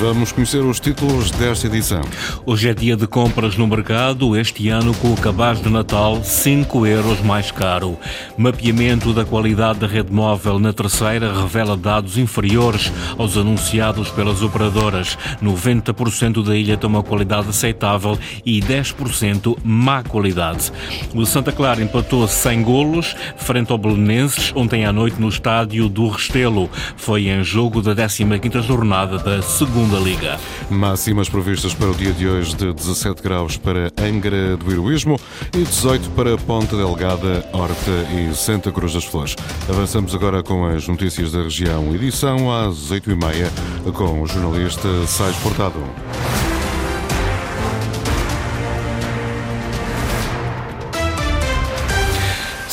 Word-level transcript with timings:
Vamos 0.00 0.32
conhecer 0.32 0.64
os 0.64 0.80
títulos 0.80 1.30
desta 1.30 1.66
edição. 1.66 2.00
Hoje 2.46 2.70
é 2.70 2.72
dia 2.72 2.96
de 2.96 3.06
compras 3.06 3.58
no 3.58 3.66
mercado, 3.66 4.34
este 4.34 4.70
ano 4.70 4.94
com 4.94 5.12
o 5.12 5.16
cabaz 5.16 5.60
de 5.60 5.68
Natal 5.68 6.24
5 6.24 6.86
euros 6.86 7.20
mais 7.20 7.50
caro. 7.50 7.98
Mapeamento 8.34 9.12
da 9.12 9.26
qualidade 9.26 9.80
da 9.80 9.86
rede 9.86 10.10
móvel 10.10 10.58
na 10.58 10.72
terceira 10.72 11.38
revela 11.42 11.76
dados 11.76 12.16
inferiores 12.16 12.90
aos 13.18 13.36
anunciados 13.36 14.08
pelas 14.08 14.40
operadoras. 14.40 15.18
90% 15.42 16.42
da 16.42 16.56
ilha 16.56 16.78
tem 16.78 16.88
uma 16.88 17.02
qualidade 17.02 17.50
aceitável 17.50 18.18
e 18.42 18.58
10% 18.58 19.54
má 19.62 20.02
qualidade. 20.02 20.72
O 21.14 21.26
Santa 21.26 21.52
Clara 21.52 21.82
empatou 21.82 22.26
sem 22.26 22.62
golos 22.62 23.14
frente 23.36 23.70
ao 23.70 23.76
Belenenses 23.76 24.50
ontem 24.56 24.86
à 24.86 24.94
noite 24.94 25.20
no 25.20 25.28
estádio 25.28 25.90
do 25.90 26.08
Restelo. 26.08 26.70
Foi 26.96 27.28
em 27.28 27.44
jogo 27.44 27.82
da 27.82 27.94
15ª 27.94 28.62
jornada 28.62 29.18
da 29.18 29.42
segunda 29.42 29.89
Segunda 29.90 30.08
Liga. 30.08 30.38
Máximas 30.70 31.28
previstas 31.28 31.74
para 31.74 31.90
o 31.90 31.94
dia 31.94 32.12
de 32.12 32.28
hoje 32.28 32.54
de 32.54 32.72
17 32.72 33.20
graus 33.20 33.56
para 33.56 33.90
Angra 34.00 34.56
do 34.56 34.70
Heroísmo 34.70 35.18
e 35.52 35.64
18 35.64 36.10
para 36.10 36.38
Ponta 36.38 36.76
Delgada, 36.76 37.44
Horta 37.52 37.90
e 38.14 38.32
Santa 38.32 38.70
Cruz 38.70 38.94
das 38.94 39.04
Flores. 39.04 39.34
Avançamos 39.68 40.14
agora 40.14 40.44
com 40.44 40.64
as 40.64 40.86
notícias 40.86 41.32
da 41.32 41.42
região, 41.42 41.92
edição 41.92 42.52
às 42.52 42.92
8h30 42.92 43.92
com 43.92 44.22
o 44.22 44.26
jornalista 44.28 44.88
Sais 45.08 45.36
Portado. 45.38 45.82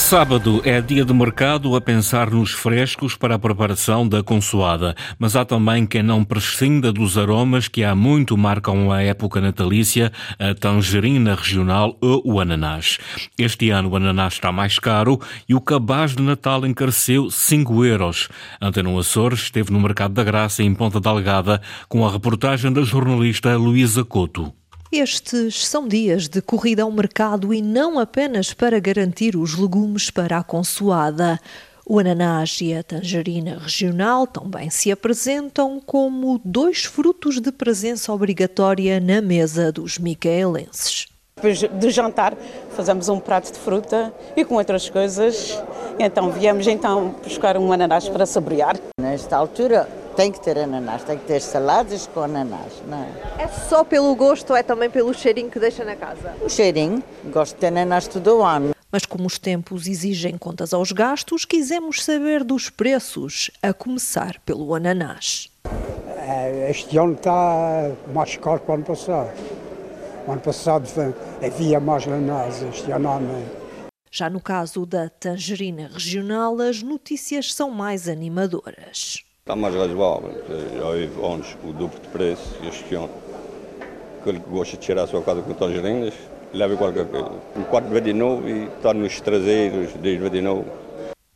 Sábado 0.07 0.61
é 0.63 0.79
dia 0.79 1.03
de 1.03 1.13
mercado 1.13 1.75
a 1.75 1.81
pensar 1.81 2.31
nos 2.31 2.53
frescos 2.53 3.17
para 3.17 3.35
a 3.35 3.39
preparação 3.39 4.07
da 4.07 4.23
consoada, 4.23 4.95
mas 5.19 5.35
há 5.35 5.43
também 5.43 5.85
quem 5.85 6.01
não 6.01 6.23
prescinda 6.23 6.93
dos 6.93 7.17
aromas 7.17 7.67
que 7.67 7.83
há 7.83 7.93
muito 7.93 8.37
marcam 8.37 8.89
a 8.89 9.03
época 9.03 9.41
natalícia, 9.41 10.09
a 10.39 10.55
tangerina 10.55 11.35
regional 11.35 11.97
ou 11.99 12.21
o 12.23 12.39
ananás. 12.39 12.97
Este 13.37 13.69
ano 13.69 13.89
o 13.89 13.97
ananás 13.97 14.35
está 14.35 14.49
mais 14.49 14.79
caro 14.79 15.19
e 15.45 15.53
o 15.53 15.59
cabaz 15.59 16.15
de 16.15 16.23
Natal 16.23 16.65
encareceu 16.65 17.29
5 17.29 17.83
euros. 17.83 18.29
Antena 18.61 18.97
Açores 18.97 19.41
esteve 19.41 19.73
no 19.73 19.79
Mercado 19.81 20.13
da 20.13 20.23
Graça 20.23 20.63
em 20.63 20.73
Ponta 20.73 21.01
Delgada 21.01 21.61
com 21.89 22.07
a 22.07 22.09
reportagem 22.09 22.71
da 22.71 22.81
jornalista 22.81 23.57
Luísa 23.57 24.05
Couto. 24.05 24.53
Estes 24.91 25.67
são 25.67 25.85
dias 25.85 26.29
de 26.29 26.41
corrida 26.41 26.83
ao 26.83 26.91
mercado 26.91 27.53
e 27.53 27.61
não 27.61 27.99
apenas 27.99 28.53
para 28.53 28.79
garantir 28.79 29.35
os 29.35 29.53
legumes 29.57 30.09
para 30.09 30.37
a 30.37 30.43
consoada. 30.43 31.37
O 31.85 31.99
ananás 31.99 32.59
e 32.61 32.73
a 32.73 32.81
tangerina 32.81 33.57
regional 33.59 34.25
também 34.25 34.69
se 34.69 34.89
apresentam 34.89 35.81
como 35.85 36.39
dois 36.43 36.85
frutos 36.85 37.41
de 37.41 37.51
presença 37.51 38.13
obrigatória 38.13 38.99
na 38.99 39.21
mesa 39.21 39.73
dos 39.73 39.97
micaelenses. 39.97 41.07
Depois 41.35 41.61
do 41.61 41.89
jantar 41.89 42.35
fazemos 42.71 43.09
um 43.09 43.19
prato 43.19 43.51
de 43.51 43.59
fruta 43.59 44.13
e 44.37 44.45
com 44.45 44.55
outras 44.55 44.89
coisas. 44.89 45.61
Então 45.99 46.31
viemos 46.31 46.65
então 46.65 47.13
buscar 47.23 47.57
um 47.57 47.73
ananás 47.73 48.07
para 48.07 48.25
saborear. 48.25 48.77
Nesta 48.99 49.35
altura 49.35 49.87
tem 50.17 50.31
que 50.31 50.41
ter 50.41 50.57
ananás, 50.57 51.03
tem 51.03 51.15
que 51.15 51.25
ter 51.25 51.39
saladas 51.39 52.07
com 52.07 52.21
ananás, 52.21 52.73
não 52.87 52.97
é? 52.97 53.43
É 53.43 53.47
só 53.47 53.83
pelo 53.83 54.15
gosto 54.15 54.49
ou 54.49 54.57
é 54.57 54.63
também 54.63 54.89
pelo 54.89 55.13
cheirinho 55.13 55.51
que 55.51 55.59
deixa 55.59 55.85
na 55.85 55.95
casa? 55.95 56.35
O 56.41 56.49
cheirinho, 56.49 57.03
gosto 57.25 57.53
de 57.53 57.59
ter 57.59 57.67
ananás 57.67 58.07
todo 58.07 58.39
o 58.39 58.43
ano. 58.43 58.73
Mas 58.91 59.05
como 59.05 59.27
os 59.27 59.37
tempos 59.37 59.85
exigem 59.85 60.35
contas 60.35 60.73
aos 60.73 60.91
gastos, 60.91 61.45
quisemos 61.45 62.03
saber 62.03 62.43
dos 62.43 62.67
preços, 62.67 63.51
a 63.61 63.71
começar 63.71 64.39
pelo 64.43 64.73
ananás. 64.73 65.51
É, 66.17 66.71
este 66.71 66.97
ano 66.97 67.13
está 67.13 67.91
mais 68.11 68.35
caro 68.37 68.59
que 68.59 68.71
o 68.71 68.73
ano 68.73 68.85
passado. 68.85 69.29
O 70.27 70.31
ano 70.31 70.41
passado 70.41 71.15
havia 71.45 71.79
mais 71.79 72.07
ananás, 72.07 72.63
este 72.63 72.91
ano 72.91 73.19
não. 73.19 73.45
Já 74.09 74.31
no 74.31 74.41
caso 74.41 74.83
da 74.83 75.09
tangerina 75.09 75.91
regional, 75.93 76.59
as 76.59 76.81
notícias 76.81 77.53
são 77.53 77.69
mais 77.69 78.09
animadoras. 78.09 79.26
Está 79.47 79.55
mais 79.55 79.73
razoável, 79.73 80.43
já 80.77 80.85
houve 80.85 81.25
anos 81.25 81.57
o 81.63 81.71
dobro 81.71 81.97
de 82.01 82.07
preço 82.09 82.53
este 82.67 82.95
ano. 82.95 83.09
Aquele 84.19 84.41
que 84.41 84.49
gosta 84.49 84.75
de 84.75 84.83
tirar 84.83 85.03
a 85.03 85.07
sua 85.07 85.21
casa 85.21 85.41
com 85.41 85.53
tangerinas, 85.53 86.13
leva 86.53 86.75
qualquer 86.75 87.05
coisa. 87.07 87.31
Um 87.55 87.63
quarto 87.63 88.01
de 88.01 88.11
novo 88.11 88.45
e 88.45 88.65
está 88.65 88.93
nos 88.93 89.21
traseiros, 89.21 89.93
desde 90.01 90.29
de 90.29 90.41
novo. 90.41 90.65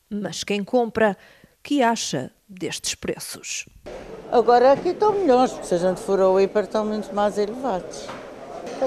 Mas 0.09 0.43
quem 0.43 0.61
compra, 0.61 1.15
que 1.63 1.81
acha 1.81 2.31
destes 2.49 2.95
preços? 2.95 3.69
Agora 4.29 4.73
aqui 4.73 4.89
estão 4.89 5.13
melhores, 5.13 5.53
porque 5.53 5.67
se 5.67 5.75
a 5.75 5.77
gente 5.77 6.01
for 6.01 6.19
ao 6.19 6.37
hiper 6.37 6.63
estão 6.63 6.85
muito 6.85 7.15
mais 7.15 7.37
elevados. 7.37 8.09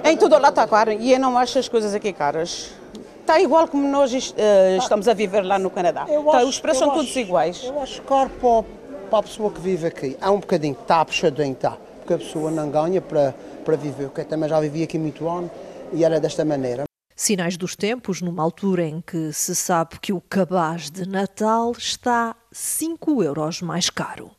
Em 0.05 0.19
tudo 0.19 0.37
lá 0.39 0.51
está 0.51 0.69
caro 0.69 0.93
e 0.93 1.15
eu 1.15 1.19
não 1.19 1.39
acho 1.39 1.59
as 1.59 1.67
coisas 1.67 1.95
aqui 1.95 2.13
caras. 2.13 2.75
Está 3.23 3.41
igual 3.41 3.67
como 3.69 3.89
nós 3.89 4.13
uh, 4.13 4.77
estamos 4.77 5.09
a 5.09 5.15
viver 5.15 5.41
lá 5.41 5.59
no 5.59 5.71
Canadá. 5.71 6.05
Tá, 6.05 6.45
os 6.45 6.61
preços 6.61 6.81
são 6.81 6.91
acho, 6.91 6.99
todos 6.99 7.17
iguais. 7.17 7.65
Eu 7.65 7.81
acho 7.81 8.03
caro 8.03 8.29
para 8.29 8.84
para 9.05 9.19
a 9.19 9.23
pessoa 9.23 9.51
que 9.51 9.61
vive 9.61 9.87
aqui. 9.87 10.17
Há 10.21 10.31
um 10.31 10.41
bocadinho, 10.41 10.77
está 10.81 11.05
puxadinho, 11.05 11.53
está. 11.53 11.79
Porque 11.99 12.15
a 12.15 12.19
pessoa 12.19 12.51
não 12.51 12.71
ganha 12.71 13.01
para, 13.01 13.35
para 13.65 13.77
viver. 13.77 14.09
Porque 14.09 14.25
também 14.25 14.49
já 14.49 14.61
vivi 14.61 14.83
aqui 14.83 14.99
muito 14.99 15.29
ano 15.29 15.51
e 15.93 16.05
era 16.05 16.21
desta 16.21 16.45
maneira. 16.45 16.85
Sinais 17.17 17.57
dos 17.57 17.77
tempos, 17.77 18.21
numa 18.21 18.43
altura 18.43 18.85
em 18.85 19.01
que 19.01 19.33
se 19.33 19.55
sabe 19.55 20.01
que 20.01 20.13
o 20.13 20.21
cabaz 20.21 20.91
de 20.91 21.09
Natal 21.09 21.73
está 21.79 22.35
5 22.51 23.23
euros 23.23 23.63
mais 23.63 23.89
caro. 23.89 24.33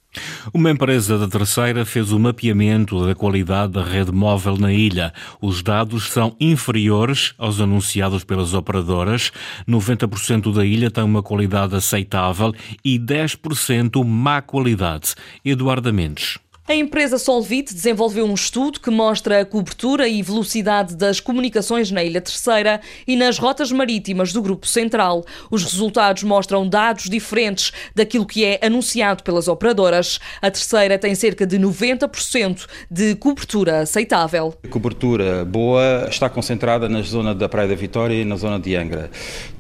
Uma 0.54 0.72
empresa 0.72 1.18
da 1.18 1.28
terceira 1.28 1.86
fez 1.86 2.12
o 2.12 2.20
mapeamento 2.20 3.06
da 3.06 3.16
qualidade 3.16 3.74
da 3.74 3.84
rede 3.84 4.12
móvel 4.12 4.58
na 4.58 4.72
ilha. 4.72 5.14
Os 5.42 5.62
dados 5.62 6.10
são 6.12 6.36
inferiores 6.40 7.34
aos 7.38 7.60
anunciados 7.60 8.24
pelas 8.24 8.54
operadoras. 8.54 9.32
90% 9.68 10.54
da 10.54 10.66
ilha 10.66 10.92
tem 10.92 11.04
uma 11.04 11.24
qualidade 11.24 11.76
aceitável 11.76 12.54
e 12.84 13.00
10% 13.00 14.04
má 14.06 14.42
qualidade. 14.42 15.16
Eduardo 15.44 15.94
Mendes. 15.94 16.45
A 16.68 16.74
empresa 16.74 17.20
Solvit 17.20 17.72
desenvolveu 17.72 18.26
um 18.26 18.34
estudo 18.34 18.80
que 18.80 18.90
mostra 18.90 19.42
a 19.42 19.46
cobertura 19.46 20.08
e 20.08 20.24
velocidade 20.24 20.96
das 20.96 21.20
comunicações 21.20 21.92
na 21.92 22.04
Ilha 22.04 22.20
Terceira 22.20 22.82
e 23.06 23.16
nas 23.16 23.38
rotas 23.38 23.72
marítimas 23.72 24.34
do 24.34 24.42
Grupo 24.42 24.66
Central. 24.66 25.24
Os 25.52 25.64
resultados 25.64 26.24
mostram 26.24 26.68
dados 26.68 27.04
diferentes 27.04 27.72
daquilo 27.94 28.26
que 28.26 28.44
é 28.44 28.60
anunciado 28.64 29.22
pelas 29.22 29.48
operadoras. 29.48 30.20
A 30.42 30.50
Terceira 30.50 30.98
tem 30.98 31.14
cerca 31.14 31.46
de 31.46 31.60
90% 31.60 32.66
de 32.90 33.14
cobertura 33.14 33.82
aceitável. 33.82 34.56
A 34.64 34.68
cobertura 34.68 35.46
boa 35.46 36.08
está 36.10 36.28
concentrada 36.30 36.90
na 36.90 37.04
zona 37.04 37.36
da 37.36 37.48
Praia 37.48 37.68
da 37.68 37.76
Vitória 37.76 38.16
e 38.16 38.26
na 38.26 38.38
zona 38.38 38.60
de 38.60 38.76
Angra. 38.76 39.12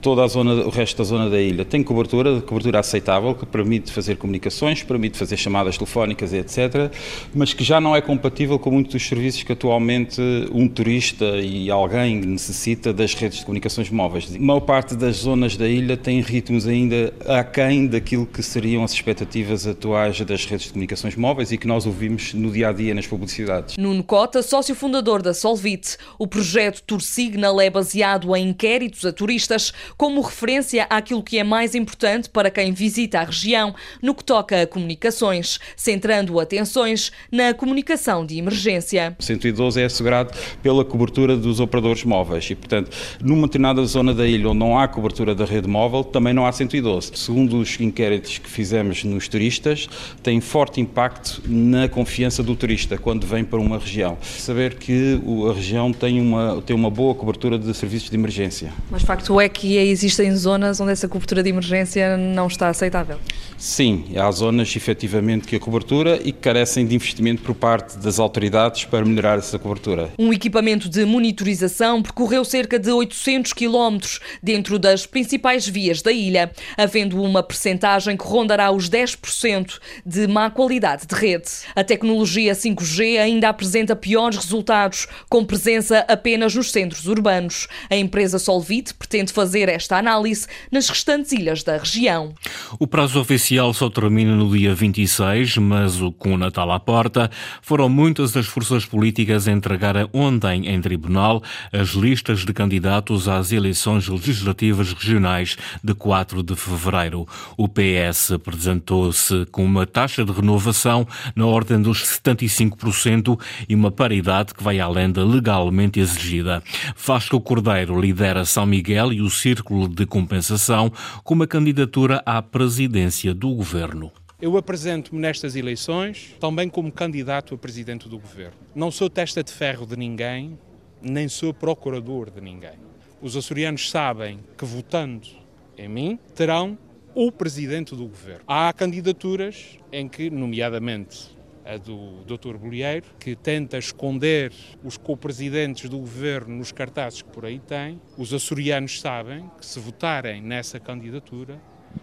Toda 0.02 0.24
a 0.24 0.28
zona, 0.28 0.54
o 0.54 0.70
resto 0.70 0.98
da 0.98 1.04
zona 1.04 1.30
da 1.30 1.40
ilha 1.40 1.64
tem 1.64 1.84
cobertura, 1.84 2.42
cobertura 2.42 2.80
aceitável, 2.80 3.36
que 3.36 3.46
permite 3.46 3.92
fazer 3.92 4.16
comunicações, 4.16 4.82
permite 4.82 5.20
fazer 5.20 5.38
chamadas 5.38 5.78
telefónicas, 5.78 6.34
etc 6.34 6.95
mas 7.34 7.54
que 7.54 7.64
já 7.64 7.80
não 7.80 7.96
é 7.96 8.02
compatível 8.02 8.58
com 8.58 8.72
muitos 8.72 8.94
dos 8.94 9.08
serviços 9.08 9.44
que 9.44 9.52
atualmente 9.52 10.22
um 10.52 10.68
turista 10.68 11.26
e 11.38 11.70
alguém 11.70 12.18
necessita 12.18 12.94
das 12.94 13.14
redes 13.14 13.40
de 13.40 13.46
comunicações 13.46 13.90
móveis. 13.90 14.34
A 14.36 14.40
maior 14.40 14.62
parte 14.62 14.96
das 14.96 15.18
zonas 15.18 15.58
da 15.58 15.68
ilha 15.68 15.98
tem 15.98 16.22
ritmos 16.22 16.68
ainda 16.68 17.14
aquém 17.28 17.88
daquilo 17.88 18.26
que 18.26 18.42
seriam 18.42 18.84
as 18.84 18.94
expectativas 18.94 19.68
atuais 19.68 20.20
das 20.22 20.46
redes 20.46 20.68
de 20.68 20.74
comunicações 20.74 21.16
móveis 21.16 21.52
e 21.52 21.58
que 21.58 21.68
nós 21.68 21.86
ouvimos 21.86 22.34
no 22.34 22.52
dia 22.52 22.70
a 22.70 22.74
dia 22.74 22.94
nas 22.94 23.08
publicidades. 23.08 23.78
Nuno 23.78 24.04
Cota, 24.04 24.42
sócio 24.42 24.76
fundador 24.76 25.22
da 25.22 25.34
Solvit, 25.34 25.98
o 26.18 26.28
projeto 26.28 26.82
Tour 26.84 27.02
Signal 27.02 27.60
é 27.60 27.70
baseado 27.70 28.36
em 28.36 28.50
inquéritos 28.50 29.06
a 29.06 29.12
turistas 29.12 29.74
como 29.98 30.22
referência 30.22 30.86
àquilo 30.90 31.24
que 31.24 31.38
é 31.38 31.44
mais 31.44 31.76
importante 31.76 32.30
para 32.30 32.50
quem 32.50 32.72
visita 32.72 33.20
a 33.20 33.24
região 33.24 33.76
no 34.02 34.14
que 34.14 34.24
toca 34.24 34.62
a 34.62 34.68
comunicações, 34.68 35.60
centrando 35.76 36.40
atenções 36.40 36.85
na 37.32 37.54
comunicação 37.54 38.26
de 38.26 38.38
emergência. 38.38 39.16
112 39.20 39.82
é 39.82 39.86
assegurado 39.86 40.32
pela 40.62 40.86
cobertura 40.86 41.36
dos 41.36 41.60
operadores 41.60 42.04
móveis 42.04 42.50
e, 42.50 42.56
portanto, 42.56 42.92
numa 43.22 43.48
determinada 43.48 43.84
zona 43.86 44.14
da 44.14 44.28
ilha 44.28 44.50
onde 44.50 44.60
não 44.60 44.78
há 44.78 44.88
cobertura 44.88 45.34
da 45.34 45.46
rede 45.46 45.68
móvel, 45.68 46.04
também 46.04 46.34
não 46.34 46.46
há 46.46 46.52
112. 46.52 47.12
Segundo 47.16 47.58
os 47.58 47.80
inquéritos 47.80 48.38
que 48.38 48.50
fizemos 48.50 49.04
nos 49.04 49.28
turistas, 49.28 49.88
tem 50.22 50.40
forte 50.40 50.80
impacto 50.80 51.42
na 51.48 51.88
confiança 51.88 52.44
do 52.44 52.56
turista 52.56 52.98
quando 52.98 53.26
vem 53.26 53.44
para 53.44 53.60
uma 53.60 53.78
região. 53.78 54.18
Saber 54.22 54.76
que 54.76 55.20
a 55.50 55.54
região 55.54 55.92
tem 55.92 56.20
uma, 56.22 56.62
tem 56.62 56.76
uma 56.76 56.90
boa 56.90 57.16
cobertura 57.16 57.58
de 57.58 57.74
serviços 57.74 58.10
de 58.10 58.16
emergência. 58.16 58.72
Mas 58.90 59.04
facto 59.04 59.40
é 59.40 59.48
que 59.48 59.78
existem 59.78 60.36
zonas 60.36 60.80
onde 60.80 60.92
essa 60.92 61.08
cobertura 61.08 61.42
de 61.42 61.50
emergência 61.50 62.18
não 62.18 62.48
está 62.48 62.70
aceitável? 62.70 63.18
Sim, 63.58 64.06
há 64.16 64.30
zonas 64.32 64.76
efetivamente 64.76 65.48
que 65.48 65.56
a 65.56 65.60
cobertura 65.60 66.20
e 66.24 66.32
que 66.32 66.40
carece 66.40 66.75
carecem 66.76 66.86
de 66.86 66.96
investimento 66.96 67.42
por 67.42 67.56
parte 67.56 67.98
das 67.98 68.20
autoridades 68.20 68.84
para 68.84 69.06
melhorar 69.06 69.38
essa 69.38 69.58
cobertura. 69.58 70.12
Um 70.20 70.34
equipamento 70.34 70.90
de 70.90 71.06
monitorização 71.06 72.02
percorreu 72.02 72.44
cerca 72.44 72.78
de 72.78 72.92
800 72.92 73.54
quilómetros 73.54 74.20
dentro 74.44 74.78
das 74.78 75.06
principais 75.06 75.68
vias 75.68 76.02
da 76.02 76.12
ilha, 76.12 76.52
havendo 76.78 77.22
uma 77.22 77.42
percentagem 77.42 78.18
que 78.18 78.26
rondará 78.26 78.72
os 78.72 78.90
10% 78.90 79.80
de 80.06 80.28
má 80.28 80.50
qualidade 80.50 81.06
de 81.08 81.16
rede. 81.16 81.50
A 81.76 81.84
tecnologia 81.84 82.54
5G 82.54 83.20
ainda 83.20 83.50
apresenta 83.50 83.96
piores 83.96 84.38
resultados, 84.38 85.08
com 85.30 85.46
presença 85.46 86.06
apenas 86.08 86.54
nos 86.56 86.72
centros 86.72 87.08
urbanos. 87.08 87.68
A 87.90 87.96
empresa 87.96 88.38
Solvit 88.38 88.94
pretende 88.94 89.32
fazer 89.32 89.70
esta 89.70 89.98
análise 89.98 90.48
nas 90.72 90.90
restantes 90.90 91.32
ilhas 91.32 91.64
da 91.64 91.78
região. 91.78 92.34
O 92.80 92.88
prazo 92.88 93.20
oficial 93.20 93.74
só 93.74 93.90
termina 93.90 94.36
no 94.36 94.50
dia 94.52 94.74
26, 94.74 95.58
mas 95.58 95.94
com 96.18 96.34
o 96.34 96.38
Natal 96.38 96.65
à 96.72 96.80
porta, 96.80 97.30
foram 97.62 97.90
muitas 97.90 98.36
as 98.36 98.46
forças 98.46 98.86
políticas 98.86 99.48
a 99.48 99.52
entregar 99.52 99.96
ontem 100.14 100.68
em 100.68 100.82
tribunal 100.82 101.42
as 101.72 101.90
listas 101.90 102.46
de 102.46 102.54
candidatos 102.54 103.28
às 103.28 103.52
eleições 103.52 104.08
legislativas 104.08 104.94
regionais 104.94 105.58
de 105.84 105.94
4 105.94 106.44
de 106.44 106.56
fevereiro. 106.56 107.28
O 107.58 107.68
PS 107.68 108.32
apresentou-se 108.32 109.46
com 109.52 109.64
uma 109.64 109.86
taxa 109.86 110.26
de 110.26 110.32
renovação 110.32 111.08
na 111.36 111.46
ordem 111.46 111.82
dos 111.82 112.04
75% 112.04 113.40
e 113.68 113.76
uma 113.76 113.92
paridade 113.92 114.54
que 114.54 114.64
vai 114.64 114.80
além 114.80 115.12
da 115.12 115.24
legalmente 115.24 116.00
exigida. 116.00 116.62
Vasco 116.98 117.40
Cordeiro 117.40 118.00
lidera 118.00 118.46
São 118.46 118.66
Miguel 118.66 119.14
e 119.14 119.22
o 119.22 119.30
Círculo 119.30 119.88
de 119.88 120.06
Compensação 120.06 120.92
com 121.24 121.34
uma 121.34 121.48
candidatura 121.48 122.22
à 122.26 122.42
presidência 122.42 123.34
do 123.34 123.50
governo. 123.54 124.12
Eu 124.42 124.58
apresento-me 124.58 125.22
nestas 125.22 125.56
eleições 125.56 126.36
também 126.42 126.68
como 126.68 126.92
candidato 126.92 127.56
a 127.56 127.58
presidente 127.58 128.10
do 128.10 128.20
governo. 128.20 128.58
Não 128.76 128.92
sou 128.92 129.10
testa 129.10 129.42
de 129.42 129.50
ferro 129.50 129.86
de 129.86 129.96
ninguém, 129.96 130.60
nem 131.02 131.30
sou 131.30 131.54
procurador 131.54 132.30
de 132.30 132.42
ninguém. 132.42 132.78
Os 133.22 133.38
açorianos 133.38 133.90
sabem 133.90 134.42
que 134.58 134.66
votando 134.66 135.30
em 135.78 135.88
mim 135.88 136.20
terão 136.36 136.78
o 137.14 137.32
presidente 137.32 137.96
do 137.96 138.06
governo. 138.08 138.44
Há 138.46 138.74
candidaturas 138.74 139.80
em 139.90 140.10
que, 140.10 140.30
nomeadamente 140.30 141.34
a 141.64 141.78
do 141.78 142.22
Dr. 142.26 142.58
Bolieiro, 142.58 143.06
que 143.18 143.38
tenta 143.38 143.78
esconder 143.78 144.52
os 144.84 144.98
co-presidentes 144.98 145.90
do 145.90 145.98
governo 145.98 146.58
nos 146.58 146.74
cartazes 146.74 147.22
que 147.22 147.30
por 147.30 147.46
aí 147.46 147.60
tem. 147.60 148.02
Os 148.18 148.34
açorianos 148.34 149.00
sabem 149.00 149.50
que 149.58 149.66
se 149.66 149.80
votarem 149.80 150.42
nessa 150.42 150.78
candidatura, 150.78 151.58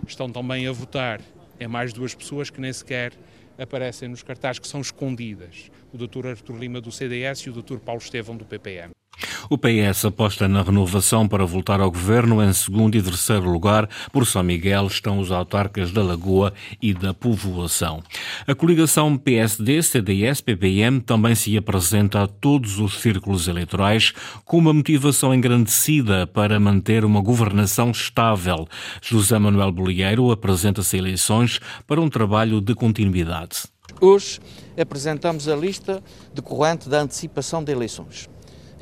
estão 0.09 0.31
também 0.31 0.67
a 0.67 0.73
votar 0.73 1.21
em 1.63 1.69
mais 1.69 1.93
duas 1.93 2.15
pessoas 2.15 2.51
que 2.51 2.61
nem 2.61 2.73
sequer 2.73 3.13
aparecem 3.59 4.09
nos 4.09 4.23
cartazes, 4.23 4.59
que 4.59 4.69
são 4.69 4.81
escondidas. 4.81 5.71
O 5.93 5.99
Dr. 5.99 6.27
Artur 6.27 6.57
Lima 6.57 6.81
do 6.81 6.91
CDS 6.91 7.41
e 7.41 7.51
o 7.51 7.53
Dr. 7.53 7.79
Paulo 7.79 8.01
Estevão 8.01 8.37
do 8.37 8.45
PPM. 8.45 8.93
O 9.49 9.59
PS 9.59 10.07
aposta 10.07 10.49
na 10.49 10.63
renovação 10.63 11.29
para 11.29 11.45
voltar 11.45 11.81
ao 11.81 11.91
governo. 11.91 12.43
Em 12.43 12.53
segundo 12.53 12.97
e 12.97 13.03
terceiro 13.03 13.51
lugar, 13.51 13.89
por 14.11 14.27
São 14.27 14.43
Miguel, 14.43 14.87
estão 14.87 15.19
os 15.19 15.31
autarcas 15.31 15.93
da 15.93 16.03
Lagoa 16.03 16.53
e 16.81 16.95
da 16.95 17.13
Povoação. 17.13 18.03
A 18.47 18.55
coligação 18.55 19.17
PSD, 19.17 19.83
CDS, 19.83 20.41
PPM 20.41 21.01
também 21.01 21.35
se 21.35 21.57
apresenta 21.57 22.23
a 22.23 22.27
todos 22.27 22.79
os 22.79 23.01
círculos 23.01 23.49
eleitorais 23.49 24.13
com 24.45 24.59
uma 24.59 24.73
motivação 24.73 25.35
engrandecida 25.35 26.27
para 26.27 26.59
manter 26.59 27.05
uma 27.05 27.21
governação 27.21 27.91
estável. 27.91 28.67
José 29.01 29.39
Manuel 29.39 29.73
Bolieiro 29.73 30.31
apresenta-se 30.31 30.97
a 30.97 30.99
eleições 30.99 31.61
para 31.87 32.01
um 32.01 32.09
trabalho 32.09 32.61
de 32.61 32.75
continuidade. 32.75 33.65
Hoje 34.01 34.41
apresentamos 34.81 35.47
a 35.49 35.55
lista 35.55 36.03
decorrente 36.35 36.89
da 36.89 37.03
antecipação 37.03 37.63
de 37.63 37.71
eleições 37.71 38.29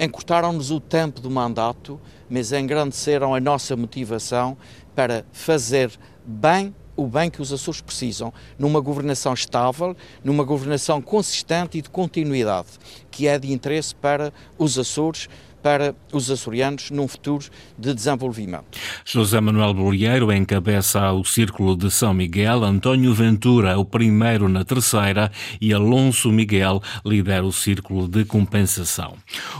encurtaram-nos 0.00 0.70
o 0.70 0.80
tempo 0.80 1.20
do 1.20 1.30
mandato, 1.30 2.00
mas 2.28 2.52
engrandeceram 2.52 3.34
a 3.34 3.40
nossa 3.40 3.76
motivação 3.76 4.56
para 4.94 5.26
fazer 5.30 5.92
bem 6.24 6.74
o 6.96 7.06
bem 7.06 7.30
que 7.30 7.40
os 7.40 7.50
Açores 7.50 7.80
precisam, 7.80 8.32
numa 8.58 8.78
governação 8.78 9.32
estável, 9.32 9.96
numa 10.22 10.44
governação 10.44 11.00
consistente 11.00 11.78
e 11.78 11.82
de 11.82 11.88
continuidade, 11.88 12.68
que 13.10 13.26
é 13.26 13.38
de 13.38 13.50
interesse 13.50 13.94
para 13.94 14.34
os 14.58 14.78
Açores 14.78 15.26
para 15.62 15.94
os 16.12 16.30
açorianos 16.30 16.90
num 16.90 17.06
futuro 17.06 17.44
de 17.78 17.94
desenvolvimento. 17.94 18.78
José 19.04 19.40
Manuel 19.40 19.74
Bolieiro 19.74 20.32
encabeça 20.32 21.12
o 21.12 21.24
Círculo 21.24 21.76
de 21.76 21.90
São 21.90 22.12
Miguel, 22.14 22.64
António 22.64 23.14
Ventura, 23.14 23.78
o 23.78 23.84
primeiro 23.84 24.48
na 24.48 24.64
terceira, 24.64 25.30
e 25.60 25.72
Alonso 25.72 26.30
Miguel 26.30 26.82
lidera 27.04 27.44
o 27.44 27.52
Círculo 27.52 28.08
de 28.08 28.24
Compensação. 28.24 29.14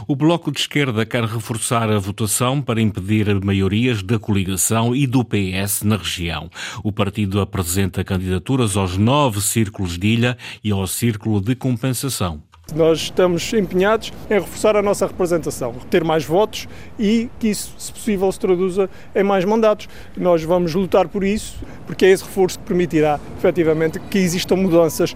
O 0.07 0.15
Bloco 0.15 0.51
de 0.51 0.59
Esquerda 0.59 1.05
quer 1.05 1.23
reforçar 1.25 1.89
a 1.89 1.99
votação 1.99 2.61
para 2.61 2.81
impedir 2.81 3.43
maiorias 3.43 4.03
da 4.03 4.19
coligação 4.19 4.95
e 4.95 5.05
do 5.05 5.23
PS 5.23 5.83
na 5.83 5.97
região. 5.97 6.49
O 6.83 6.91
partido 6.91 7.39
apresenta 7.39 8.03
candidaturas 8.03 8.77
aos 8.77 8.97
nove 8.97 9.41
círculos 9.41 9.97
de 9.97 10.07
ilha 10.07 10.37
e 10.63 10.71
ao 10.71 10.85
Círculo 10.87 11.41
de 11.41 11.55
Compensação. 11.55 12.41
Nós 12.75 12.99
estamos 12.99 13.53
empenhados 13.53 14.11
em 14.29 14.35
reforçar 14.35 14.75
a 14.75 14.81
nossa 14.81 15.05
representação, 15.05 15.73
ter 15.89 16.03
mais 16.03 16.23
votos 16.23 16.67
e 16.97 17.29
que 17.39 17.49
isso, 17.49 17.73
se 17.77 17.91
possível, 17.91 18.31
se 18.31 18.39
traduza 18.39 18.89
em 19.15 19.23
mais 19.23 19.45
mandatos. 19.45 19.87
Nós 20.15 20.43
vamos 20.43 20.73
lutar 20.73 21.07
por 21.07 21.23
isso, 21.23 21.55
porque 21.85 22.05
é 22.05 22.09
esse 22.09 22.23
reforço 22.23 22.59
que 22.59 22.65
permitirá, 22.65 23.19
efetivamente, 23.37 23.99
que 23.99 24.17
existam 24.17 24.55
mudanças. 24.55 25.15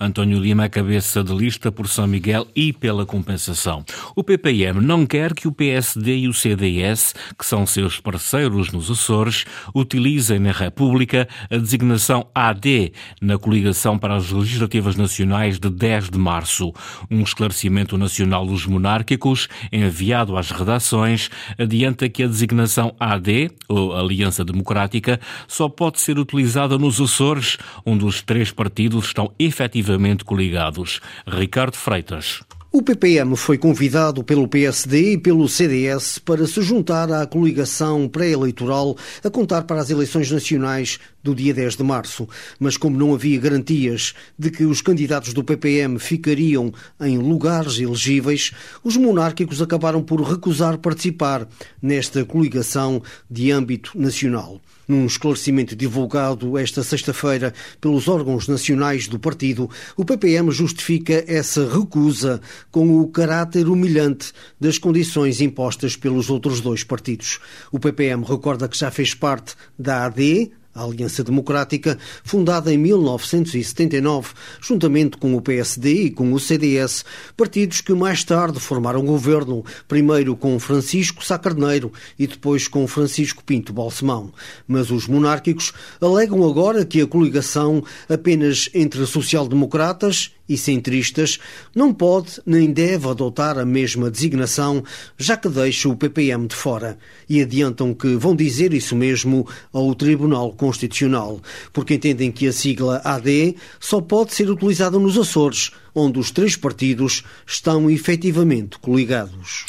António 0.00 0.38
Lima 0.38 0.64
é 0.64 0.68
cabeça 0.68 1.22
de 1.22 1.34
lista 1.34 1.70
por 1.70 1.88
São 1.88 2.06
Miguel 2.06 2.46
e 2.54 2.72
pela 2.72 3.06
compensação. 3.06 3.84
O 4.14 4.24
PPM 4.24 4.80
não 4.80 5.06
quer 5.06 5.34
que 5.34 5.48
o 5.48 5.52
PSD 5.52 6.16
e 6.16 6.28
o 6.28 6.34
CDS, 6.34 7.14
que 7.38 7.46
são 7.46 7.66
seus 7.66 8.00
parceiros 8.00 8.72
nos 8.72 8.90
Açores, 8.90 9.44
utilizem 9.74 10.38
na 10.38 10.52
República 10.52 11.28
a 11.50 11.56
designação 11.56 12.26
AD 12.34 12.92
na 13.20 13.38
coligação 13.38 13.98
para 13.98 14.16
as 14.16 14.30
legislativas 14.30 14.96
nacionais 14.96 15.58
de 15.58 15.70
10 15.70 16.10
de 16.10 16.18
março. 16.18 16.72
Um 17.10 17.22
esclarecimento 17.22 17.96
nacional 17.96 18.46
dos 18.46 18.66
monárquicos, 18.66 19.48
enviado 19.72 20.36
às 20.36 20.50
redações, 20.50 21.30
adianta 21.58 22.08
que 22.08 22.22
a 22.22 22.26
designação 22.26 22.94
AD, 22.98 23.50
ou 23.68 23.94
Aliança 23.94 24.44
Democrática, 24.44 25.20
só 25.46 25.68
pode 25.68 26.00
ser 26.00 26.18
utilizada 26.18 26.78
nos 26.78 27.00
Açores, 27.00 27.56
onde 27.84 28.04
os 28.04 28.22
três 28.22 28.50
partidos 28.50 29.06
estão 29.06 29.32
efetivamente 29.38 30.24
coligados. 30.24 31.00
Ricardo 31.26 31.76
Freitas. 31.76 32.40
O 32.76 32.82
PPM 32.82 33.34
foi 33.38 33.56
convidado 33.56 34.22
pelo 34.22 34.46
PSD 34.46 35.14
e 35.14 35.18
pelo 35.18 35.48
CDS 35.48 36.18
para 36.18 36.46
se 36.46 36.60
juntar 36.60 37.10
à 37.10 37.26
coligação 37.26 38.06
pré-eleitoral 38.06 38.94
a 39.24 39.30
contar 39.30 39.62
para 39.62 39.80
as 39.80 39.88
eleições 39.88 40.30
nacionais 40.30 41.00
do 41.24 41.34
dia 41.34 41.54
10 41.54 41.76
de 41.76 41.82
março. 41.82 42.28
Mas 42.60 42.76
como 42.76 42.98
não 42.98 43.14
havia 43.14 43.40
garantias 43.40 44.12
de 44.38 44.50
que 44.50 44.66
os 44.66 44.82
candidatos 44.82 45.32
do 45.32 45.42
PPM 45.42 45.98
ficariam 45.98 46.70
em 47.00 47.16
lugares 47.16 47.78
elegíveis, 47.78 48.52
os 48.84 48.94
monárquicos 48.98 49.62
acabaram 49.62 50.02
por 50.02 50.20
recusar 50.20 50.76
participar 50.76 51.48
nesta 51.80 52.26
coligação 52.26 53.02
de 53.30 53.50
âmbito 53.50 53.92
nacional. 53.98 54.60
Num 54.88 55.06
esclarecimento 55.06 55.74
divulgado 55.74 56.56
esta 56.56 56.82
sexta-feira 56.82 57.52
pelos 57.80 58.06
órgãos 58.06 58.46
nacionais 58.46 59.08
do 59.08 59.18
partido, 59.18 59.68
o 59.96 60.04
PPM 60.04 60.50
justifica 60.52 61.24
essa 61.26 61.68
recusa 61.68 62.40
com 62.70 63.00
o 63.00 63.08
caráter 63.08 63.68
humilhante 63.68 64.32
das 64.60 64.78
condições 64.78 65.40
impostas 65.40 65.96
pelos 65.96 66.30
outros 66.30 66.60
dois 66.60 66.84
partidos. 66.84 67.40
O 67.72 67.80
PPM 67.80 68.24
recorda 68.24 68.68
que 68.68 68.78
já 68.78 68.90
fez 68.90 69.12
parte 69.12 69.54
da 69.78 70.04
AD, 70.04 70.52
a 70.76 70.84
Aliança 70.84 71.24
Democrática, 71.24 71.98
fundada 72.22 72.72
em 72.72 72.76
1979, 72.76 74.34
juntamente 74.60 75.16
com 75.16 75.34
o 75.34 75.40
PSD 75.40 76.04
e 76.04 76.10
com 76.10 76.32
o 76.32 76.38
CDS, 76.38 77.04
partidos 77.36 77.80
que 77.80 77.94
mais 77.94 78.22
tarde 78.22 78.60
formaram 78.60 79.04
governo, 79.04 79.64
primeiro 79.88 80.36
com 80.36 80.60
Francisco 80.60 81.24
Sá 81.24 81.38
Carneiro 81.38 81.92
e 82.18 82.26
depois 82.26 82.68
com 82.68 82.86
Francisco 82.86 83.42
Pinto 83.42 83.72
Balsemão. 83.72 84.32
Mas 84.68 84.90
os 84.90 85.08
monárquicos 85.08 85.72
alegam 86.00 86.48
agora 86.48 86.84
que 86.84 87.00
a 87.00 87.06
coligação 87.06 87.82
apenas 88.08 88.68
entre 88.74 89.06
social-democratas 89.06 90.35
e 90.48 90.56
centristas 90.56 91.38
não 91.74 91.92
pode 91.92 92.40
nem 92.44 92.72
deve 92.72 93.08
adotar 93.08 93.58
a 93.58 93.64
mesma 93.64 94.10
designação, 94.10 94.82
já 95.18 95.36
que 95.36 95.48
deixa 95.48 95.88
o 95.88 95.96
PPM 95.96 96.46
de 96.46 96.54
fora. 96.54 96.98
E 97.28 97.40
adiantam 97.40 97.94
que 97.94 98.16
vão 98.16 98.34
dizer 98.34 98.72
isso 98.72 98.94
mesmo 98.94 99.46
ao 99.72 99.94
Tribunal 99.94 100.52
Constitucional, 100.52 101.40
porque 101.72 101.94
entendem 101.94 102.30
que 102.30 102.46
a 102.46 102.52
sigla 102.52 103.00
AD 103.04 103.56
só 103.80 104.00
pode 104.00 104.34
ser 104.34 104.50
utilizada 104.50 104.98
nos 104.98 105.18
Açores, 105.18 105.70
onde 105.94 106.18
os 106.18 106.30
três 106.30 106.56
partidos 106.56 107.24
estão 107.46 107.90
efetivamente 107.90 108.78
coligados. 108.78 109.64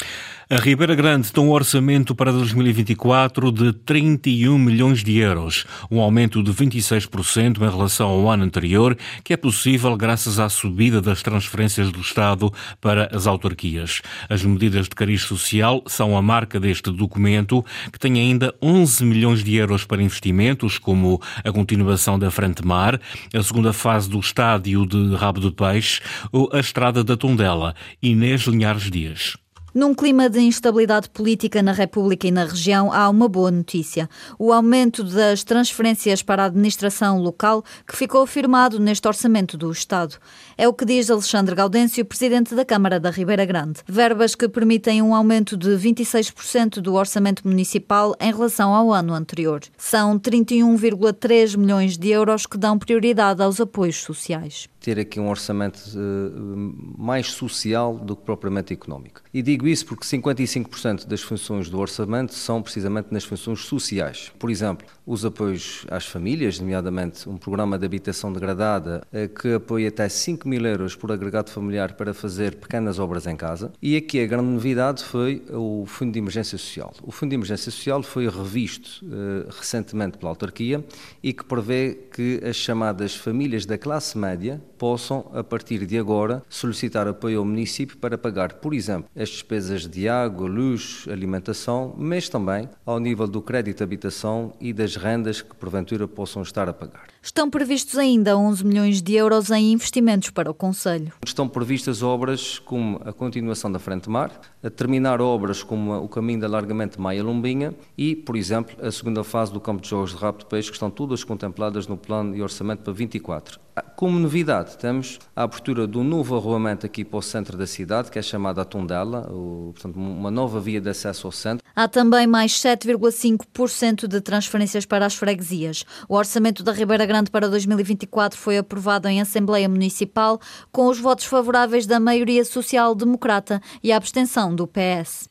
A 0.50 0.56
Ribeira 0.56 0.94
Grande 0.94 1.30
tem 1.30 1.44
um 1.44 1.50
orçamento 1.50 2.14
para 2.14 2.32
2024 2.32 3.52
de 3.52 3.70
31 3.70 4.58
milhões 4.58 5.04
de 5.04 5.18
euros, 5.18 5.66
um 5.90 6.00
aumento 6.00 6.42
de 6.42 6.50
26% 6.50 7.58
em 7.58 7.70
relação 7.70 8.08
ao 8.08 8.30
ano 8.30 8.44
anterior, 8.44 8.96
que 9.22 9.34
é 9.34 9.36
possível 9.36 9.94
graças 9.94 10.38
à 10.38 10.48
subida 10.48 11.02
das 11.02 11.22
transferências 11.22 11.92
do 11.92 12.00
Estado 12.00 12.50
para 12.80 13.14
as 13.14 13.26
autarquias. 13.26 14.00
As 14.26 14.42
medidas 14.42 14.84
de 14.84 14.94
cariz 14.94 15.20
social 15.20 15.82
são 15.86 16.16
a 16.16 16.22
marca 16.22 16.58
deste 16.58 16.90
documento, 16.90 17.62
que 17.92 17.98
tem 17.98 18.18
ainda 18.18 18.54
11 18.62 19.04
milhões 19.04 19.44
de 19.44 19.54
euros 19.54 19.84
para 19.84 20.02
investimentos, 20.02 20.78
como 20.78 21.20
a 21.44 21.52
continuação 21.52 22.18
da 22.18 22.30
Frente 22.30 22.64
Mar, 22.64 22.98
a 23.34 23.42
segunda 23.42 23.74
fase 23.74 24.08
do 24.08 24.18
estádio 24.18 24.86
de 24.86 25.14
Rabo 25.14 25.42
de 25.42 25.50
Peixe 25.50 26.00
ou 26.32 26.48
a 26.54 26.58
estrada 26.58 27.04
da 27.04 27.18
Tondela. 27.18 27.74
Inês 28.00 28.46
Linhares 28.46 28.90
Dias. 28.90 29.36
Num 29.78 29.94
clima 29.94 30.28
de 30.28 30.40
instabilidade 30.40 31.08
política 31.08 31.62
na 31.62 31.70
República 31.70 32.26
e 32.26 32.32
na 32.32 32.44
região, 32.44 32.92
há 32.92 33.08
uma 33.08 33.28
boa 33.28 33.48
notícia: 33.48 34.10
o 34.36 34.52
aumento 34.52 35.04
das 35.04 35.44
transferências 35.44 36.20
para 36.20 36.42
a 36.42 36.46
administração 36.46 37.20
local, 37.20 37.62
que 37.86 37.96
ficou 37.96 38.22
afirmado 38.22 38.80
neste 38.80 39.06
orçamento 39.06 39.56
do 39.56 39.70
Estado. 39.70 40.16
É 40.56 40.66
o 40.66 40.74
que 40.74 40.84
diz 40.84 41.08
Alexandre 41.08 41.54
Gaudêncio, 41.54 42.04
presidente 42.04 42.56
da 42.56 42.64
Câmara 42.64 42.98
da 42.98 43.12
Ribeira 43.12 43.44
Grande. 43.44 43.78
Verbas 43.86 44.34
que 44.34 44.48
permitem 44.48 45.00
um 45.00 45.14
aumento 45.14 45.56
de 45.56 45.68
26% 45.68 46.80
do 46.80 46.94
orçamento 46.94 47.46
municipal 47.46 48.16
em 48.18 48.32
relação 48.32 48.74
ao 48.74 48.92
ano 48.92 49.14
anterior. 49.14 49.60
São 49.76 50.18
31,3 50.18 51.56
milhões 51.56 51.96
de 51.96 52.08
euros 52.08 52.46
que 52.46 52.58
dão 52.58 52.80
prioridade 52.80 53.40
aos 53.40 53.60
apoios 53.60 54.02
sociais 54.02 54.68
ter 54.80 54.98
aqui 54.98 55.18
um 55.18 55.28
orçamento 55.28 55.78
uh, 55.94 56.96
mais 56.96 57.28
social 57.32 57.98
do 57.98 58.16
que 58.16 58.22
propriamente 58.24 58.72
económico. 58.72 59.20
E 59.32 59.42
digo 59.42 59.66
isso 59.66 59.86
porque 59.86 60.04
55% 60.04 61.06
das 61.06 61.20
funções 61.20 61.68
do 61.68 61.78
orçamento 61.78 62.34
são 62.34 62.62
precisamente 62.62 63.08
nas 63.10 63.24
funções 63.24 63.64
sociais. 63.64 64.32
Por 64.38 64.50
exemplo, 64.50 64.86
os 65.08 65.24
apoios 65.24 65.86
às 65.90 66.04
famílias, 66.04 66.60
nomeadamente 66.60 67.26
um 67.26 67.38
programa 67.38 67.78
de 67.78 67.86
habitação 67.86 68.30
degradada 68.30 69.02
uh, 69.10 69.26
que 69.26 69.54
apoia 69.54 69.88
até 69.88 70.06
5 70.06 70.46
mil 70.46 70.66
euros 70.66 70.94
por 70.94 71.10
agregado 71.10 71.50
familiar 71.50 71.94
para 71.94 72.12
fazer 72.12 72.56
pequenas 72.56 72.98
obras 72.98 73.26
em 73.26 73.34
casa. 73.34 73.72
E 73.80 73.96
aqui 73.96 74.22
a 74.22 74.26
grande 74.26 74.50
novidade 74.50 75.02
foi 75.02 75.42
o 75.50 75.86
Fundo 75.86 76.12
de 76.12 76.18
Emergência 76.18 76.58
Social. 76.58 76.92
O 77.02 77.10
Fundo 77.10 77.30
de 77.30 77.36
Emergência 77.36 77.72
Social 77.72 78.02
foi 78.02 78.28
revisto 78.28 79.02
uh, 79.06 79.48
recentemente 79.50 80.18
pela 80.18 80.30
autarquia 80.30 80.84
e 81.22 81.32
que 81.32 81.42
prevê 81.42 81.98
que 82.12 82.42
as 82.44 82.56
chamadas 82.56 83.16
famílias 83.16 83.64
da 83.64 83.78
classe 83.78 84.18
média 84.18 84.60
possam, 84.76 85.30
a 85.32 85.42
partir 85.42 85.86
de 85.86 85.98
agora, 85.98 86.42
solicitar 86.50 87.08
apoio 87.08 87.38
ao 87.38 87.44
município 87.46 87.96
para 87.96 88.18
pagar, 88.18 88.54
por 88.54 88.74
exemplo, 88.74 89.08
as 89.16 89.30
despesas 89.30 89.86
de 89.86 90.06
água, 90.06 90.46
luz, 90.46 91.06
alimentação, 91.10 91.94
mas 91.96 92.28
também 92.28 92.68
ao 92.84 93.00
nível 93.00 93.26
do 93.26 93.40
crédito 93.40 93.78
de 93.78 93.82
habitação 93.82 94.52
e 94.60 94.72
das 94.72 94.97
rendas 94.98 95.40
que 95.40 95.54
porventura 95.54 96.06
possam 96.06 96.42
estar 96.42 96.68
a 96.68 96.72
pagar. 96.72 97.06
Estão 97.20 97.50
previstos 97.50 97.98
ainda 97.98 98.38
11 98.38 98.64
milhões 98.64 99.02
de 99.02 99.14
euros 99.14 99.50
em 99.50 99.72
investimentos 99.72 100.30
para 100.30 100.50
o 100.50 100.54
Conselho. 100.54 101.12
Estão 101.26 101.48
previstas 101.48 102.02
obras 102.02 102.58
como 102.60 103.00
a 103.04 103.12
continuação 103.12 103.70
da 103.70 103.78
Frente 103.78 104.08
Mar, 104.08 104.30
a 104.62 104.70
terminar 104.70 105.20
obras 105.20 105.62
como 105.62 105.94
o 105.96 106.08
caminho 106.08 106.38
de 106.38 106.46
alargamento 106.46 107.00
Maia-Lombinha 107.00 107.74
e, 107.96 108.14
por 108.14 108.36
exemplo, 108.36 108.76
a 108.80 108.90
segunda 108.92 109.24
fase 109.24 109.52
do 109.52 109.60
campo 109.60 109.82
de 109.82 109.88
jogos 109.88 110.10
de 110.10 110.16
Rapto 110.16 110.44
de 110.44 110.50
Peixe, 110.50 110.68
que 110.70 110.76
estão 110.76 110.90
todas 110.90 111.24
contempladas 111.24 111.86
no 111.86 111.96
plano 111.96 112.34
de 112.34 112.40
orçamento 112.40 112.82
para 112.82 112.92
24. 112.92 113.58
Como 113.94 114.18
novidade, 114.18 114.76
temos 114.76 115.20
a 115.36 115.44
abertura 115.44 115.86
do 115.86 116.02
novo 116.02 116.36
arruamento 116.36 116.84
aqui 116.84 117.04
para 117.04 117.18
o 117.18 117.22
centro 117.22 117.56
da 117.56 117.66
cidade, 117.66 118.10
que 118.10 118.18
é 118.18 118.22
chamada 118.22 118.64
Tondela, 118.64 119.22
portanto, 119.22 119.96
uma 119.96 120.30
nova 120.30 120.60
via 120.60 120.80
de 120.80 120.88
acesso 120.88 121.28
ao 121.28 121.32
centro. 121.32 121.64
Há 121.76 121.86
também 121.86 122.26
mais 122.26 122.52
7,5% 122.52 124.08
de 124.08 124.20
transferências 124.20 124.84
para 124.84 125.06
as 125.06 125.14
freguesias. 125.14 125.84
O 126.08 126.16
orçamento 126.16 126.64
da 126.64 126.72
Ribeira 126.72 127.06
Grande 127.08 127.30
para 127.30 127.48
2024 127.48 128.38
foi 128.38 128.58
aprovado 128.58 129.08
em 129.08 129.18
Assembleia 129.18 129.66
Municipal 129.66 130.38
com 130.70 130.88
os 130.88 131.00
votos 131.00 131.24
favoráveis 131.24 131.86
da 131.86 131.98
maioria 131.98 132.44
social-democrata 132.44 133.62
e 133.82 133.90
a 133.90 133.96
abstenção 133.96 134.54
do 134.54 134.66
PS. 134.66 135.26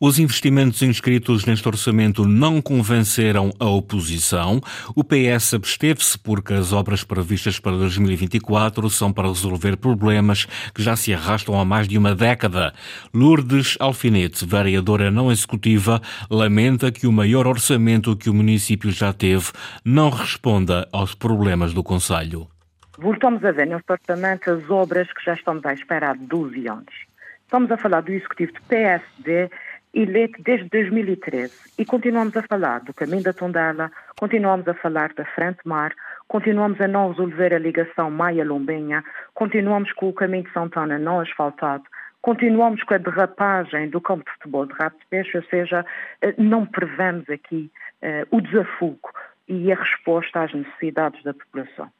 Os 0.00 0.18
investimentos 0.18 0.82
inscritos 0.82 1.44
neste 1.44 1.68
orçamento 1.68 2.26
não 2.26 2.60
convenceram 2.60 3.52
a 3.60 3.66
oposição. 3.66 4.60
O 4.96 5.04
PS 5.04 5.54
absteve-se 5.54 6.18
porque 6.18 6.52
as 6.52 6.72
obras 6.72 7.04
previstas 7.04 7.60
para 7.60 7.76
2024 7.76 8.90
são 8.90 9.12
para 9.12 9.28
resolver 9.28 9.76
problemas 9.76 10.46
que 10.74 10.82
já 10.82 10.96
se 10.96 11.14
arrastam 11.14 11.58
há 11.58 11.64
mais 11.64 11.86
de 11.86 11.96
uma 11.96 12.14
década. 12.14 12.72
Lourdes 13.14 13.76
Alfinete, 13.78 14.44
vereadora 14.44 15.10
não 15.10 15.30
executiva, 15.30 16.00
lamenta 16.28 16.90
que 16.90 17.06
o 17.06 17.12
maior 17.12 17.46
orçamento 17.46 18.16
que 18.16 18.28
o 18.28 18.34
município 18.34 18.90
já 18.90 19.12
teve 19.12 19.52
não 19.84 20.10
responda 20.10 20.88
aos 20.92 21.14
problemas 21.14 21.72
do 21.72 21.82
Conselho. 21.84 22.48
Voltamos 22.98 23.44
a 23.44 23.52
ver 23.52 23.66
neste 23.66 23.90
orçamento 23.90 24.50
as 24.50 24.68
obras 24.68 25.06
que 25.12 25.24
já 25.24 25.34
estamos 25.34 25.64
à 25.64 25.72
espera 25.72 26.10
há 26.10 26.14
12 26.14 26.68
anos 26.68 27.11
Estamos 27.52 27.70
a 27.70 27.76
falar 27.76 28.00
do 28.00 28.10
executivo 28.10 28.54
do 28.54 28.62
PSD 28.62 29.50
eleito 29.92 30.42
desde 30.42 30.70
2013 30.70 31.74
e 31.78 31.84
continuamos 31.84 32.34
a 32.34 32.42
falar 32.44 32.80
do 32.80 32.94
caminho 32.94 33.22
da 33.22 33.34
Tondela, 33.34 33.92
continuamos 34.18 34.66
a 34.66 34.72
falar 34.72 35.12
da 35.12 35.26
Frente 35.26 35.58
Mar, 35.66 35.92
continuamos 36.28 36.80
a 36.80 36.88
não 36.88 37.10
resolver 37.10 37.52
a 37.52 37.58
ligação 37.58 38.10
Maia-Lombinha, 38.10 39.04
continuamos 39.34 39.92
com 39.92 40.08
o 40.08 40.14
caminho 40.14 40.44
de 40.44 40.52
Santana 40.54 40.98
não 40.98 41.20
asfaltado, 41.20 41.84
continuamos 42.22 42.82
com 42.84 42.94
a 42.94 42.96
derrapagem 42.96 43.90
do 43.90 44.00
campo 44.00 44.24
de 44.24 44.30
futebol 44.30 44.64
de 44.64 44.72
Rato 44.72 44.96
de 44.98 45.06
Peixe, 45.10 45.36
ou 45.36 45.44
seja, 45.44 45.84
eh, 46.22 46.34
não 46.38 46.64
prevemos 46.64 47.28
aqui 47.28 47.70
uh, 48.02 48.34
o 48.34 48.40
desafogo 48.40 49.10
e 49.46 49.70
a 49.70 49.76
resposta 49.76 50.44
às 50.44 50.54
necessidades 50.54 51.22
da 51.22 51.34
população. 51.34 51.90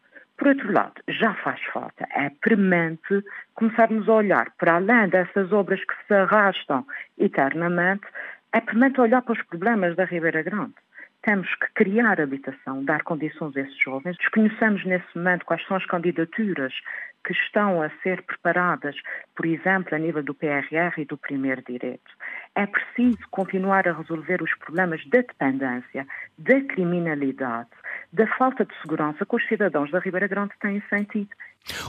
Por 0.42 0.48
outro 0.48 0.72
lado, 0.72 0.94
já 1.06 1.32
faz 1.34 1.62
falta, 1.72 2.04
é 2.10 2.28
premente, 2.28 3.24
começarmos 3.54 4.08
a 4.08 4.14
olhar 4.14 4.50
para 4.58 4.74
além 4.74 5.08
dessas 5.08 5.52
obras 5.52 5.78
que 5.84 5.94
se 6.04 6.12
arrastam 6.12 6.84
eternamente, 7.16 8.08
é 8.52 8.60
premente 8.60 9.00
olhar 9.00 9.22
para 9.22 9.34
os 9.34 9.42
problemas 9.42 9.94
da 9.94 10.04
Ribeira 10.04 10.42
Grande. 10.42 10.74
Temos 11.22 11.48
que 11.54 11.68
criar 11.74 12.20
habitação, 12.20 12.84
dar 12.84 13.04
condições 13.04 13.56
a 13.56 13.60
esses 13.60 13.78
jovens. 13.78 14.16
Desconhecemos 14.16 14.84
nesse 14.84 15.06
momento 15.16 15.44
quais 15.44 15.64
são 15.64 15.76
as 15.76 15.86
candidaturas 15.86 16.74
que 17.24 17.32
estão 17.32 17.82
a 17.82 17.90
ser 18.02 18.22
preparadas, 18.22 18.96
por 19.34 19.46
exemplo, 19.46 19.94
a 19.94 19.98
nível 19.98 20.22
do 20.22 20.34
PRR 20.34 20.98
e 20.98 21.04
do 21.04 21.16
primeiro 21.16 21.62
direito. 21.62 22.10
É 22.54 22.66
preciso 22.66 23.18
continuar 23.30 23.88
a 23.88 23.92
resolver 23.92 24.42
os 24.42 24.54
problemas 24.58 25.04
da 25.08 25.20
dependência, 25.20 26.06
da 26.36 26.60
criminalidade, 26.62 27.70
da 28.12 28.26
falta 28.36 28.64
de 28.64 28.74
segurança 28.80 29.24
que 29.24 29.36
os 29.36 29.46
cidadãos 29.48 29.90
da 29.90 30.00
Ribeira 30.00 30.26
Grande 30.26 30.52
têm 30.60 30.82
sentido. 30.88 31.30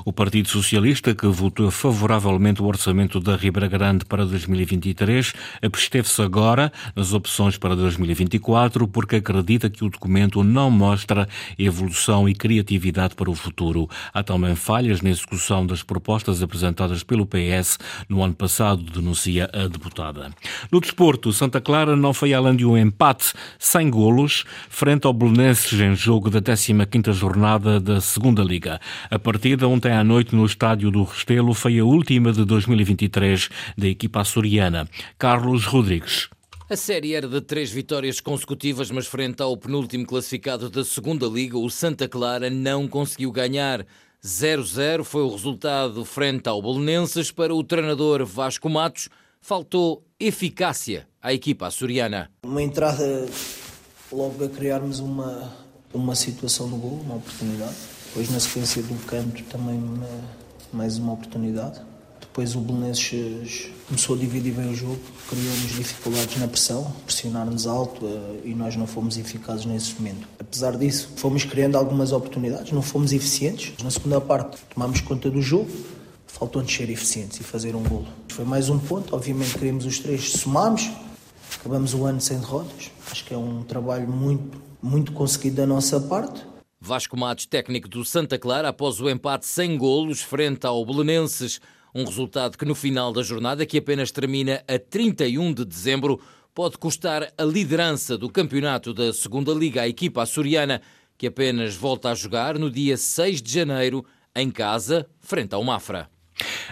O 0.06 0.14
Partido 0.14 0.48
Socialista, 0.50 1.16
que 1.16 1.26
votou 1.26 1.72
favoravelmente 1.72 2.62
o 2.62 2.66
orçamento 2.66 3.20
da 3.20 3.36
Ribeira 3.36 3.68
Grande 3.68 4.06
para 4.06 4.26
2023, 4.26 5.34
absteve-se 5.62 6.22
agora 6.22 6.72
nas 6.96 7.12
opções 7.12 7.58
para 7.58 7.76
2024 7.76 8.88
porque 8.88 9.16
acredita 9.16 9.70
que 9.70 9.84
o 9.84 9.90
documento 9.90 10.44
não 10.44 10.70
mostra 10.70 11.28
evolução 11.58 12.30
e 12.30 12.36
criatividade 12.36 13.16
para 13.16 13.30
o 13.30 13.36
futuro. 13.36 13.90
Há 14.14 14.22
também 14.24 14.56
falhas 14.56 15.02
na 15.02 15.10
execução 15.24 15.66
das 15.66 15.84
propostas 15.84 16.42
apresentadas 16.42 17.04
pelo 17.04 17.26
PS 17.26 17.78
no 18.10 18.24
ano 18.24 18.34
passado, 18.34 18.84
denuncia 18.84 19.50
a 19.54 19.68
deputada. 19.68 20.32
No 20.72 20.82
desporto, 20.82 21.32
Santa 21.32 21.62
Clara 21.62 21.96
não 21.96 22.14
foi 22.14 22.34
além 22.34 22.56
de 22.56 22.66
um 22.66 22.78
empate 22.78 23.34
sem 23.58 23.90
golos 23.90 24.46
frente 24.70 25.08
ao 25.08 25.14
Belenenses 25.14 25.80
em 25.80 25.96
jogo 25.96 26.30
da 26.30 26.42
15ª 26.42 27.14
jornada 27.14 27.80
da 27.80 28.02
Segunda 28.02 28.44
Liga. 28.44 28.80
A 29.10 29.20
partida 29.20 29.44
partida 29.54 29.68
ontem 29.68 29.92
à 29.92 30.04
noite 30.04 30.34
no 30.34 30.46
estádio 30.46 30.90
do 30.90 31.04
Restelo 31.04 31.54
foi 31.54 31.78
a 31.78 31.84
última 31.84 32.32
de 32.32 32.46
2023 32.46 33.50
da 33.78 33.88
equipa 33.88 34.22
açoriana. 34.22 34.88
Carlos 35.18 35.66
Rodrigues. 35.66 36.30
A 36.70 36.76
série 36.78 37.14
era 37.14 37.28
de 37.28 37.42
três 37.42 37.70
vitórias 37.70 38.22
consecutivas, 38.22 38.90
mas 38.90 39.06
frente 39.06 39.42
ao 39.42 39.58
penúltimo 39.58 40.06
classificado 40.06 40.70
da 40.70 40.84
segunda 40.84 41.28
Liga, 41.28 41.58
o 41.58 41.70
Santa 41.70 42.08
Clara 42.08 42.50
não 42.50 42.88
conseguiu 42.88 43.32
ganhar. 43.32 43.86
0-0 44.26 45.04
foi 45.04 45.22
o 45.24 45.30
resultado 45.30 46.06
frente 46.06 46.48
ao 46.48 46.62
Bolonenses 46.62 47.32
para 47.32 47.54
o 47.54 47.64
treinador 47.64 48.26
Vasco 48.26 48.70
Matos. 48.70 49.10
Faltou 49.42 50.06
eficácia 50.18 51.08
à 51.22 51.34
equipa 51.34 51.68
açoriana. 51.68 52.32
Uma 52.44 52.62
entrada 52.64 53.26
logo 54.12 54.44
a 54.46 54.48
criarmos 54.48 55.00
uma, 55.00 55.52
uma 55.94 56.16
situação 56.16 56.68
no 56.68 56.78
gol, 56.78 57.02
uma 57.04 57.16
oportunidade 57.16 57.76
depois, 58.14 58.30
na 58.30 58.40
sequência 58.40 58.84
do 58.84 58.96
canto, 59.08 59.44
também 59.46 59.76
uma, 59.76 60.08
mais 60.72 61.00
uma 61.00 61.14
oportunidade. 61.14 61.82
Depois, 62.34 62.56
o 62.56 62.62
Belenenses 62.62 63.70
começou 63.88 64.16
a 64.16 64.18
dividir 64.18 64.56
bem 64.56 64.68
o 64.68 64.76
jogo, 64.76 65.00
criou-nos 65.30 65.72
dificuldades 65.76 66.36
na 66.38 66.48
pressão, 66.48 66.92
pressionar-nos 67.06 67.68
alto 67.68 68.04
uh, 68.04 68.42
e 68.44 68.56
nós 68.56 68.76
não 68.76 68.88
fomos 68.88 69.20
eficazes 69.20 69.68
nesse 69.68 69.94
momento. 69.94 70.28
Apesar 70.40 70.76
disso, 70.76 71.12
fomos 71.16 71.44
criando 71.44 71.78
algumas 71.78 72.12
oportunidades, 72.12 72.72
não 72.72 72.82
fomos 72.82 73.14
eficientes. 73.14 73.76
Na 73.84 73.92
segunda 73.92 74.20
parte, 74.20 74.58
tomámos 74.74 75.00
conta 75.02 75.30
do 75.30 75.44
jogo, 75.44 75.70
faltou-nos 76.26 76.74
ser 76.74 76.90
eficientes 76.90 77.40
e 77.40 77.44
fazer 77.44 77.76
um 77.76 77.84
golo. 77.84 78.08
Foi 78.30 78.46
mais 78.46 78.68
um 78.68 78.80
ponto, 78.80 79.16
obviamente 79.16 79.54
queremos 79.54 79.86
os 79.86 80.00
três, 80.00 80.32
somamos, 80.32 80.90
acabamos 81.60 81.94
o 81.94 82.04
ano 82.04 82.20
sem 82.20 82.40
derrotas. 82.40 82.90
Acho 83.12 83.26
que 83.26 83.36
é 83.36 83.38
um 83.38 83.62
trabalho 83.62 84.08
muito, 84.08 84.60
muito 84.82 85.12
conseguido 85.12 85.58
da 85.58 85.68
nossa 85.68 86.00
parte. 86.00 86.44
Vasco 86.82 87.16
Matos, 87.16 87.46
técnico 87.46 87.88
do 87.88 88.04
Santa 88.04 88.40
Clara, 88.40 88.70
após 88.70 89.00
o 89.00 89.08
empate 89.08 89.46
sem 89.46 89.78
golos 89.78 90.24
frente 90.24 90.66
ao 90.66 90.84
Belenenses, 90.84 91.62
um 91.94 92.04
resultado 92.06 92.58
que 92.58 92.66
no 92.66 92.74
final 92.74 93.14
da 93.14 93.22
jornada, 93.22 93.66
que 93.66 93.78
apenas 93.78 94.12
termina 94.12 94.64
a 94.68 94.80
31 94.80 95.54
de 95.54 95.66
dezembro, 95.66 96.20
pode 96.54 96.78
custar 96.78 97.32
a 97.38 97.44
liderança 97.44 98.18
do 98.18 98.30
campeonato 98.30 98.94
da 98.94 99.12
Segunda 99.14 99.54
Liga 99.54 99.82
à 99.82 99.88
equipa 99.88 100.24
açoriana, 100.24 100.82
que 101.18 101.28
apenas 101.28 101.76
volta 101.76 102.10
a 102.10 102.16
jogar 102.16 102.58
no 102.58 102.70
dia 102.70 102.98
6 102.98 103.42
de 103.42 103.52
janeiro, 103.52 104.06
em 104.36 104.50
casa, 104.50 105.08
frente 105.20 105.54
ao 105.54 105.64
Mafra. 105.64 106.13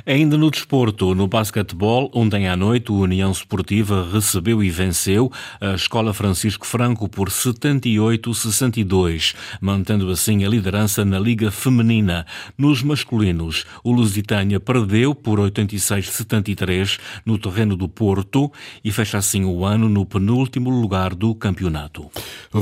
Ainda 0.05 0.37
no 0.37 0.49
desporto, 0.49 1.13
no 1.13 1.27
basquetebol, 1.27 2.09
ontem 2.13 2.47
à 2.47 2.55
noite, 2.55 2.91
o 2.91 2.99
União 2.99 3.31
Esportiva 3.31 4.07
recebeu 4.11 4.63
e 4.63 4.69
venceu 4.69 5.31
a 5.59 5.75
Escola 5.75 6.13
Francisco 6.13 6.65
Franco 6.65 7.07
por 7.07 7.29
78-62, 7.29 9.35
mantendo 9.59 10.09
assim 10.09 10.43
a 10.43 10.49
liderança 10.49 11.05
na 11.05 11.19
Liga 11.19 11.51
Feminina. 11.51 12.25
Nos 12.57 12.81
masculinos, 12.81 13.65
o 13.83 13.91
Lusitânia 13.91 14.59
perdeu 14.59 15.13
por 15.13 15.39
86-73 15.39 16.99
no 17.25 17.37
terreno 17.37 17.75
do 17.75 17.87
Porto 17.87 18.51
e 18.83 18.91
fecha 18.91 19.19
assim 19.19 19.45
o 19.45 19.63
ano 19.63 19.87
no 19.87 20.05
penúltimo 20.05 20.69
lugar 20.69 21.13
do 21.13 21.35
campeonato. 21.35 22.09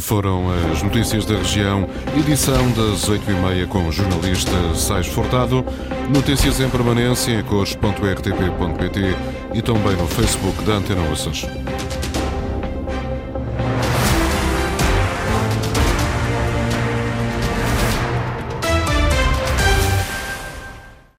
Foram 0.01 0.51
as 0.71 0.83
notícias 0.83 1.25
da 1.25 1.37
região, 1.37 1.89
edição 2.17 2.69
das 2.71 3.09
8h30 3.09 3.67
com 3.67 3.87
o 3.87 3.91
jornalista 3.91 4.75
Sais 4.75 5.07
Fortado. 5.07 5.63
Notícias 6.13 6.59
em 6.59 6.69
permanência 6.89 7.33
em 7.33 7.43
cores.rtp.pt 7.43 8.99
e 9.53 9.61
também 9.61 9.95
no 9.95 10.07
Facebook 10.07 10.63
da 10.63 10.73
Antena 10.73 11.07
Ossas. 11.11 11.45